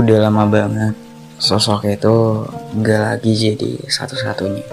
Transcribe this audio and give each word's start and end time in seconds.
Udah 0.00 0.16
lama 0.16 0.48
banget 0.48 0.96
sosok 1.36 1.84
itu 1.84 2.48
gak 2.80 3.00
lagi 3.04 3.36
jadi 3.36 3.84
satu-satunya. 3.84 4.64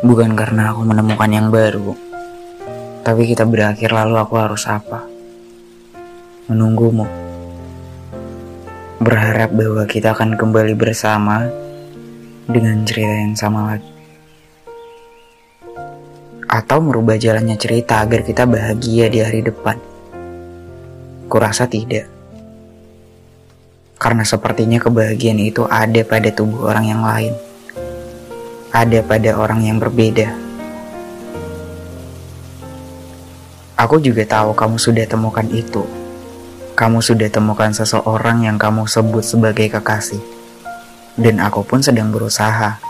Bukan 0.00 0.32
karena 0.32 0.72
aku 0.72 0.80
menemukan 0.88 1.28
yang 1.28 1.52
baru, 1.52 1.92
tapi 3.04 3.28
kita 3.28 3.44
berakhir 3.44 3.92
lalu 3.92 4.16
aku 4.16 4.40
harus 4.40 4.64
apa? 4.64 5.04
Menunggumu. 6.48 7.04
Berharap 8.96 9.52
bahwa 9.52 9.84
kita 9.84 10.16
akan 10.16 10.40
kembali 10.40 10.72
bersama 10.72 11.44
dengan 12.48 12.80
cerita 12.88 13.12
yang 13.12 13.36
sama 13.36 13.76
lagi. 13.76 13.92
Atau 16.48 16.80
merubah 16.80 17.20
jalannya 17.20 17.60
cerita 17.60 18.00
agar 18.00 18.24
kita 18.24 18.48
bahagia 18.48 19.12
di 19.12 19.20
hari 19.20 19.44
depan. 19.44 19.76
Kurasa 21.28 21.68
tidak. 21.68 22.19
Karena 24.00 24.24
sepertinya 24.24 24.80
kebahagiaan 24.80 25.36
itu 25.36 25.68
ada 25.68 26.00
pada 26.08 26.32
tubuh 26.32 26.72
orang 26.72 26.88
yang 26.88 27.04
lain. 27.04 27.36
Ada 28.72 29.04
pada 29.04 29.36
orang 29.36 29.60
yang 29.60 29.76
berbeda. 29.76 30.32
Aku 33.76 34.00
juga 34.00 34.24
tahu 34.24 34.56
kamu 34.56 34.80
sudah 34.80 35.04
temukan 35.04 35.44
itu. 35.52 35.84
Kamu 36.80 37.04
sudah 37.04 37.28
temukan 37.28 37.76
seseorang 37.76 38.48
yang 38.48 38.56
kamu 38.56 38.88
sebut 38.88 39.20
sebagai 39.20 39.68
kekasih. 39.68 40.24
Dan 41.20 41.36
aku 41.44 41.60
pun 41.60 41.84
sedang 41.84 42.08
berusaha 42.08 42.80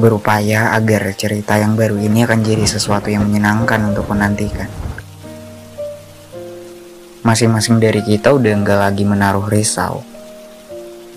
berupaya 0.00 0.72
agar 0.72 1.12
cerita 1.20 1.60
yang 1.60 1.76
baru 1.76 2.00
ini 2.00 2.24
akan 2.24 2.40
jadi 2.40 2.64
sesuatu 2.64 3.12
yang 3.12 3.28
menyenangkan 3.28 3.92
untuk 3.92 4.08
menantikan. 4.08 4.72
Masing-masing 7.20 7.76
dari 7.76 8.00
kita 8.00 8.32
udah 8.32 8.52
nggak 8.64 8.80
lagi 8.80 9.04
menaruh 9.04 9.44
risau, 9.52 10.00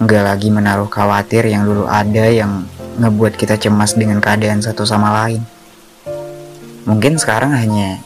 nggak 0.02 0.24
lagi 0.26 0.50
menaruh 0.50 0.90
khawatir 0.90 1.46
yang 1.46 1.70
dulu 1.70 1.86
ada 1.86 2.26
yang 2.26 2.66
ngebuat 2.98 3.38
kita 3.38 3.62
cemas 3.62 3.94
dengan 3.94 4.18
keadaan 4.18 4.62
satu 4.62 4.86
sama 4.86 5.14
lain. 5.22 5.42
Mungkin 6.90 7.22
sekarang 7.22 7.54
hanya 7.54 8.02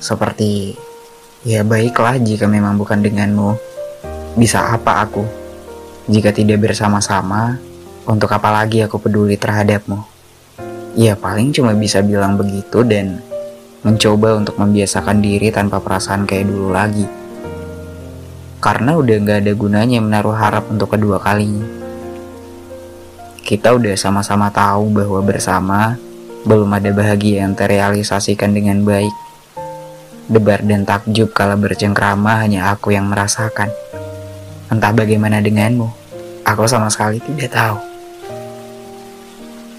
seperti 0.00 0.76
ya 1.44 1.60
baiklah 1.60 2.16
jika 2.16 2.48
memang 2.48 2.80
bukan 2.80 3.04
denganmu, 3.04 3.52
bisa 4.40 4.72
apa 4.72 5.04
aku 5.04 5.24
jika 6.08 6.32
tidak 6.32 6.64
bersama-sama 6.64 7.60
untuk 8.08 8.32
apa 8.32 8.48
lagi 8.50 8.80
aku 8.80 8.96
peduli 8.96 9.36
terhadapmu? 9.36 10.00
Ya 10.96 11.12
paling 11.12 11.52
cuma 11.52 11.76
bisa 11.76 12.00
bilang 12.00 12.40
begitu 12.40 12.80
dan 12.80 13.20
mencoba 13.84 14.40
untuk 14.40 14.56
membiasakan 14.56 15.20
diri 15.20 15.52
tanpa 15.52 15.78
perasaan 15.84 16.24
kayak 16.24 16.48
dulu 16.48 16.72
lagi. 16.72 17.25
Karena 18.58 18.96
udah 18.96 19.16
gak 19.22 19.38
ada 19.44 19.52
gunanya 19.52 19.98
menaruh 20.00 20.32
harap 20.32 20.66
untuk 20.72 20.96
kedua 20.96 21.20
kalinya. 21.20 21.66
Kita 23.46 23.76
udah 23.78 23.94
sama-sama 23.94 24.50
tahu 24.50 24.90
bahwa 24.90 25.22
bersama 25.22 25.94
belum 26.42 26.66
ada 26.74 26.90
bahagia 26.90 27.46
yang 27.46 27.54
terrealisasikan 27.54 28.50
dengan 28.50 28.82
baik. 28.82 29.14
Debar 30.26 30.66
dan 30.66 30.82
takjub 30.82 31.30
kala 31.30 31.54
bercengkrama 31.54 32.42
hanya 32.42 32.74
aku 32.74 32.90
yang 32.90 33.06
merasakan. 33.06 33.70
Entah 34.66 34.90
bagaimana 34.90 35.38
denganmu, 35.38 35.86
aku 36.42 36.66
sama 36.66 36.90
sekali 36.90 37.22
tidak 37.22 37.54
tahu. 37.54 37.78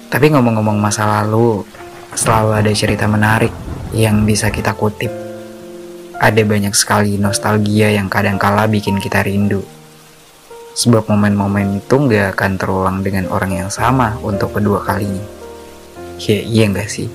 Tapi 0.08 0.32
ngomong-ngomong 0.32 0.80
masa 0.80 1.04
lalu, 1.20 1.68
selalu 2.16 2.64
ada 2.64 2.72
cerita 2.72 3.04
menarik 3.12 3.52
yang 3.92 4.24
bisa 4.24 4.48
kita 4.48 4.72
kutip. 4.72 5.27
Ada 6.18 6.42
banyak 6.42 6.74
sekali 6.74 7.22
nostalgia 7.22 7.94
yang 7.94 8.10
kadang-kala 8.10 8.66
bikin 8.66 8.98
kita 8.98 9.22
rindu. 9.22 9.62
Sebab 10.74 11.10
momen-momen 11.10 11.82
itu 11.82 11.96
nggak 11.98 12.38
akan 12.38 12.52
terulang 12.58 12.98
dengan 13.06 13.30
orang 13.30 13.54
yang 13.54 13.70
sama 13.70 14.18
untuk 14.26 14.58
kedua 14.58 14.82
kalinya. 14.82 15.26
Ya 16.18 16.42
iya 16.42 16.66
nggak 16.70 16.90
sih? 16.90 17.10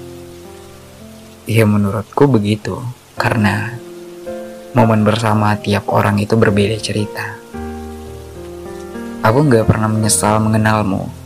Ya 1.51 1.67
menurutku 1.67 2.31
begitu, 2.31 2.79
karena 3.19 3.75
momen 4.75 5.03
bersama 5.03 5.59
tiap 5.59 5.91
orang 5.91 6.23
itu 6.23 6.39
berbeda 6.39 6.79
cerita. 6.79 7.39
Aku 9.23 9.47
nggak 9.47 9.67
pernah 9.67 9.91
menyesal 9.91 10.39
mengenalmu, 10.43 11.23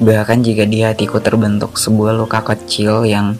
Bahkan 0.00 0.40
jika 0.40 0.64
di 0.64 0.80
hatiku 0.80 1.20
terbentuk 1.20 1.76
sebuah 1.76 2.16
luka 2.16 2.40
kecil 2.40 3.04
yang 3.04 3.36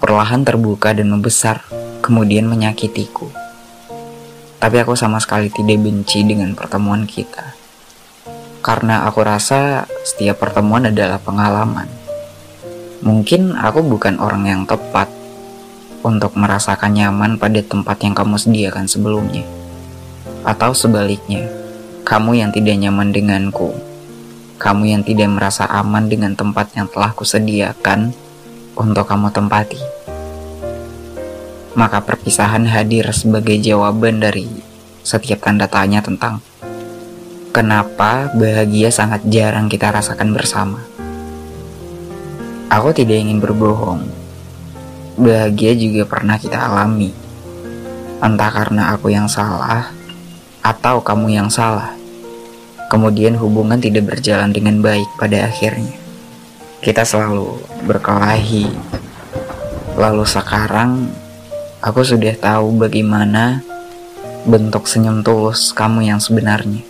perlahan 0.00 0.40
terbuka 0.40 0.96
dan 0.96 1.12
membesar, 1.12 1.60
kemudian 2.08 2.48
menyakitiku. 2.48 3.28
Tapi 4.56 4.76
aku 4.80 4.96
sama 4.96 5.20
sekali 5.20 5.52
tidak 5.52 5.84
benci 5.84 6.24
dengan 6.24 6.56
pertemuan 6.56 7.04
kita. 7.04 7.52
Karena 8.64 9.04
aku 9.04 9.20
rasa 9.20 9.84
setiap 10.08 10.40
pertemuan 10.40 10.88
adalah 10.88 11.20
pengalaman. 11.20 11.92
Mungkin 13.04 13.52
aku 13.52 13.84
bukan 13.84 14.16
orang 14.16 14.48
yang 14.48 14.62
tepat 14.64 15.12
untuk 16.00 16.32
merasakan 16.32 16.96
nyaman 16.96 17.36
pada 17.36 17.60
tempat 17.60 18.00
yang 18.00 18.16
kamu 18.16 18.40
sediakan 18.40 18.88
sebelumnya. 18.88 19.44
Atau 20.48 20.72
sebaliknya, 20.72 21.44
kamu 22.08 22.40
yang 22.40 22.50
tidak 22.56 22.80
nyaman 22.80 23.12
denganku 23.12 23.76
kamu 24.58 24.90
yang 24.90 25.02
tidak 25.06 25.30
merasa 25.30 25.70
aman 25.70 26.10
dengan 26.10 26.34
tempat 26.34 26.74
yang 26.74 26.90
telah 26.90 27.14
kusediakan 27.14 28.10
untuk 28.74 29.06
kamu 29.06 29.30
tempati. 29.30 29.97
Maka 31.78 32.02
perpisahan 32.02 32.66
hadir 32.66 33.06
sebagai 33.14 33.54
jawaban 33.62 34.18
dari 34.18 34.50
setiap 35.06 35.46
tanda 35.46 35.70
tanya 35.70 36.02
tentang 36.02 36.42
kenapa 37.54 38.34
bahagia 38.34 38.90
sangat 38.90 39.22
jarang 39.30 39.70
kita 39.70 39.94
rasakan 39.94 40.34
bersama. 40.34 40.82
Aku 42.68 42.90
tidak 42.90 43.18
ingin 43.22 43.38
berbohong. 43.38 44.04
Bahagia 45.18 45.74
juga 45.78 46.06
pernah 46.06 46.38
kita 46.38 46.58
alami. 46.58 47.10
Entah 48.18 48.50
karena 48.50 48.94
aku 48.94 49.14
yang 49.14 49.30
salah 49.30 49.90
atau 50.60 51.00
kamu 51.00 51.38
yang 51.38 51.48
salah. 51.48 51.94
Kemudian 52.90 53.38
hubungan 53.38 53.80
tidak 53.80 54.06
berjalan 54.06 54.50
dengan 54.50 54.78
baik 54.78 55.08
pada 55.18 55.46
akhirnya. 55.46 55.94
Kita 56.82 57.02
selalu 57.06 57.58
berkelahi. 57.86 58.70
Lalu 59.98 60.24
sekarang 60.28 61.10
aku 61.78 62.02
sudah 62.02 62.34
tahu 62.34 62.74
bagaimana 62.74 63.62
bentuk 64.42 64.90
senyum 64.90 65.22
tulus 65.22 65.70
kamu 65.70 66.10
yang 66.10 66.18
sebenarnya. 66.18 66.82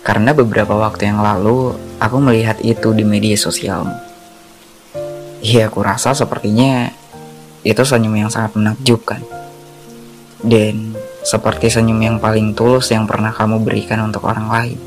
Karena 0.00 0.32
beberapa 0.32 0.78
waktu 0.78 1.10
yang 1.12 1.20
lalu 1.20 1.76
aku 2.00 2.16
melihat 2.22 2.56
itu 2.62 2.94
di 2.96 3.04
media 3.04 3.34
sosialmu. 3.36 3.92
Iya, 5.44 5.68
aku 5.68 5.82
rasa 5.84 6.16
sepertinya 6.16 6.88
itu 7.66 7.82
senyum 7.82 8.14
yang 8.16 8.30
sangat 8.32 8.56
menakjubkan. 8.56 9.20
Dan 10.40 10.94
seperti 11.26 11.68
senyum 11.68 11.98
yang 12.00 12.16
paling 12.22 12.54
tulus 12.54 12.94
yang 12.94 13.04
pernah 13.04 13.34
kamu 13.34 13.60
berikan 13.66 14.06
untuk 14.06 14.24
orang 14.30 14.46
lain. 14.46 14.78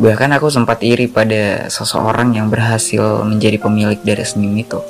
Bahkan 0.00 0.32
aku 0.32 0.48
sempat 0.48 0.80
iri 0.80 1.12
pada 1.12 1.68
seseorang 1.68 2.32
yang 2.32 2.48
berhasil 2.48 3.20
menjadi 3.20 3.60
pemilik 3.60 4.00
dari 4.00 4.24
senyum 4.24 4.56
itu. 4.56 4.80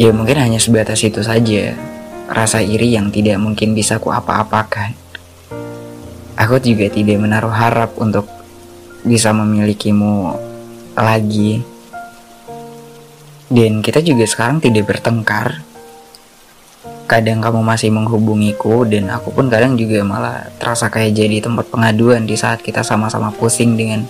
Ya 0.00 0.16
mungkin 0.16 0.40
hanya 0.40 0.56
sebatas 0.56 1.04
itu 1.04 1.20
saja, 1.20 1.76
rasa 2.24 2.64
iri 2.64 2.96
yang 2.96 3.12
tidak 3.12 3.36
mungkin 3.36 3.76
bisa 3.76 4.00
ku 4.00 4.08
apa-apakan. 4.08 4.96
Aku 6.40 6.56
juga 6.56 6.88
tidak 6.88 7.20
menaruh 7.20 7.52
harap 7.52 8.00
untuk 8.00 8.24
bisa 9.04 9.36
memilikimu 9.36 10.40
lagi. 10.96 11.60
Dan 13.52 13.84
kita 13.84 14.00
juga 14.00 14.24
sekarang 14.24 14.64
tidak 14.64 14.88
bertengkar, 14.88 15.60
kadang 17.04 17.44
kamu 17.44 17.60
masih 17.60 17.92
menghubungiku 17.92 18.88
dan 18.88 19.12
aku 19.12 19.36
pun 19.36 19.52
kadang 19.52 19.76
juga 19.76 20.00
malah 20.00 20.48
terasa 20.56 20.88
kayak 20.88 21.12
jadi 21.12 21.44
tempat 21.44 21.68
pengaduan 21.68 22.24
di 22.24 22.40
saat 22.40 22.64
kita 22.64 22.80
sama-sama 22.80 23.36
pusing 23.36 23.76
dengan 23.76 24.08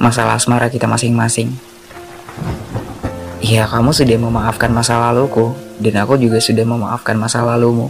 masalah 0.00 0.40
asmara 0.40 0.72
kita 0.72 0.88
masing-masing. 0.88 1.52
Iya, 3.48 3.64
kamu 3.64 3.96
sudah 3.96 4.20
memaafkan 4.20 4.68
masa 4.68 5.00
laluku 5.00 5.56
dan 5.80 6.04
aku 6.04 6.20
juga 6.20 6.36
sudah 6.36 6.68
memaafkan 6.68 7.16
masa 7.16 7.40
lalumu. 7.40 7.88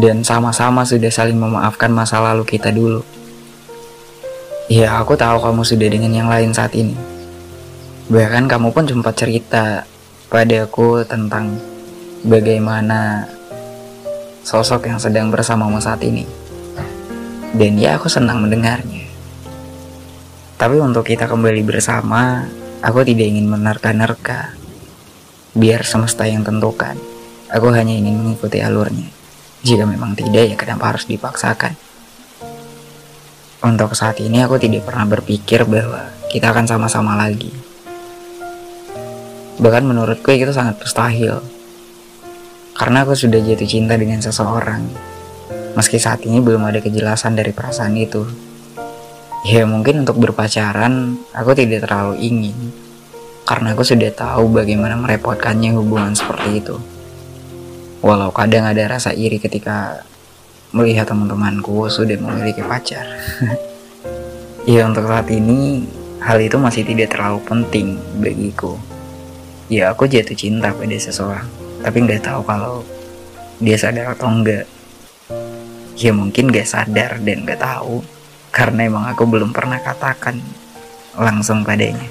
Dan 0.00 0.24
sama-sama 0.24 0.88
sudah 0.88 1.12
saling 1.12 1.36
memaafkan 1.36 1.92
masa 1.92 2.16
lalu 2.16 2.48
kita 2.48 2.72
dulu. 2.72 3.04
Iya, 4.72 4.96
aku 4.96 5.20
tahu 5.20 5.36
kamu 5.36 5.68
sudah 5.68 5.84
dengan 5.84 6.16
yang 6.16 6.32
lain 6.32 6.48
saat 6.56 6.72
ini. 6.72 6.96
Bahkan 8.08 8.48
kamu 8.48 8.72
pun 8.72 8.88
sempat 8.88 9.20
cerita 9.20 9.84
padaku 10.32 11.04
tentang 11.04 11.52
bagaimana 12.24 13.28
sosok 14.48 14.88
yang 14.88 14.96
sedang 14.96 15.28
bersamamu 15.28 15.76
saat 15.76 16.00
ini. 16.00 16.24
Dan 17.52 17.76
ya 17.76 18.00
aku 18.00 18.08
senang 18.08 18.40
mendengarnya. 18.40 19.04
Tapi 20.56 20.80
untuk 20.80 21.04
kita 21.04 21.28
kembali 21.28 21.60
bersama, 21.68 22.48
aku 22.82 23.06
tidak 23.06 23.30
ingin 23.30 23.46
menerka-nerka. 23.46 24.58
Biar 25.54 25.86
semesta 25.86 26.26
yang 26.26 26.42
tentukan. 26.42 26.98
Aku 27.48 27.70
hanya 27.70 27.94
ingin 27.94 28.18
mengikuti 28.18 28.58
alurnya. 28.58 29.06
Jika 29.62 29.86
memang 29.86 30.18
tidak, 30.18 30.50
ya 30.50 30.56
kenapa 30.58 30.90
harus 30.90 31.06
dipaksakan? 31.06 31.78
Untuk 33.62 33.94
saat 33.94 34.18
ini 34.18 34.42
aku 34.42 34.58
tidak 34.58 34.82
pernah 34.90 35.06
berpikir 35.06 35.62
bahwa 35.62 36.10
kita 36.34 36.50
akan 36.50 36.66
sama-sama 36.66 37.14
lagi. 37.14 37.54
Bahkan 39.62 39.84
menurutku 39.86 40.34
itu 40.34 40.50
sangat 40.50 40.82
mustahil. 40.82 41.38
Karena 42.74 43.06
aku 43.06 43.14
sudah 43.14 43.38
jatuh 43.38 43.68
cinta 43.68 43.94
dengan 43.94 44.18
seseorang. 44.18 44.82
Meski 45.78 46.02
saat 46.02 46.26
ini 46.26 46.42
belum 46.42 46.66
ada 46.66 46.82
kejelasan 46.82 47.38
dari 47.38 47.54
perasaan 47.54 47.94
itu. 47.94 48.26
Ya 49.42 49.66
mungkin 49.66 50.06
untuk 50.06 50.22
berpacaran 50.22 51.18
aku 51.34 51.50
tidak 51.58 51.82
terlalu 51.82 52.14
ingin. 52.22 52.54
Karena 53.42 53.74
aku 53.74 53.82
sudah 53.82 54.14
tahu 54.14 54.46
bagaimana 54.54 54.94
merepotkannya 54.94 55.74
hubungan 55.74 56.14
seperti 56.14 56.62
itu. 56.62 56.78
Walau 58.06 58.30
kadang 58.30 58.70
ada 58.70 58.86
rasa 58.86 59.10
iri 59.10 59.42
ketika 59.42 60.06
melihat 60.70 61.10
teman-temanku 61.10 61.90
sudah 61.90 62.14
memiliki 62.22 62.62
pacar. 62.62 63.02
ya 64.70 64.86
untuk 64.86 65.10
saat 65.10 65.26
ini 65.26 65.90
hal 66.22 66.38
itu 66.38 66.54
masih 66.62 66.86
tidak 66.86 67.10
terlalu 67.10 67.42
penting 67.42 67.98
bagiku. 68.22 68.78
Ya 69.66 69.90
aku 69.90 70.06
jatuh 70.06 70.38
cinta 70.38 70.70
pada 70.70 70.94
seseorang, 70.94 71.50
tapi 71.82 71.98
nggak 72.06 72.22
tahu 72.22 72.46
kalau 72.46 72.86
dia 73.58 73.74
sadar 73.74 74.14
atau 74.14 74.30
enggak. 74.30 74.70
Ya 75.98 76.14
mungkin 76.14 76.48
gak 76.50 76.66
sadar 76.66 77.20
dan 77.20 77.44
gak 77.44 77.60
tahu 77.62 78.00
karena 78.52 78.84
emang 78.84 79.08
aku 79.08 79.24
belum 79.24 79.50
pernah 79.56 79.80
katakan 79.80 80.36
langsung 81.16 81.64
padanya. 81.64 82.04